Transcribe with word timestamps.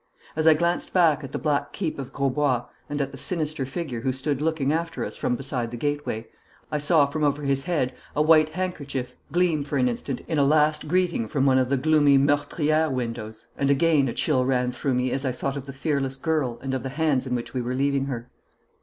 As 0.35 0.47
I 0.47 0.55
glanced 0.55 0.93
back 0.93 1.23
at 1.23 1.31
the 1.31 1.37
black 1.37 1.73
keep 1.73 1.99
of 1.99 2.11
Grosbois, 2.11 2.65
and 2.89 2.99
at 3.01 3.11
the 3.11 3.19
sinister 3.19 3.67
figure 3.67 4.01
who 4.01 4.11
stood 4.11 4.41
looking 4.41 4.73
after 4.73 5.05
us 5.05 5.15
from 5.15 5.35
beside 5.35 5.69
the 5.69 5.77
gateway, 5.77 6.25
I 6.71 6.79
saw 6.79 7.05
from 7.05 7.23
over 7.23 7.43
his 7.43 7.65
head 7.65 7.93
a 8.15 8.21
white 8.23 8.49
handkerchief 8.49 9.13
gleam 9.31 9.63
for 9.63 9.77
an 9.77 9.87
instant 9.87 10.23
in 10.27 10.39
a 10.39 10.43
last 10.43 10.87
greeting 10.87 11.27
from 11.27 11.45
one 11.45 11.59
of 11.59 11.69
the 11.69 11.77
gloomy 11.77 12.17
meurtriere 12.17 12.89
windows, 12.91 13.45
and 13.55 13.69
again 13.69 14.07
a 14.07 14.13
chill 14.15 14.43
ran 14.43 14.71
through 14.71 14.95
me 14.95 15.11
as 15.11 15.23
I 15.23 15.31
thought 15.31 15.55
of 15.55 15.67
the 15.67 15.71
fearless 15.71 16.15
girl 16.15 16.57
and 16.63 16.73
of 16.73 16.81
the 16.81 16.89
hands 16.89 17.27
in 17.27 17.35
which 17.35 17.53
we 17.53 17.61
were 17.61 17.75
leaving 17.75 18.05
her. 18.07 18.31